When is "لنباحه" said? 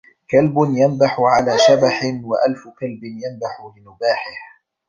3.77-4.63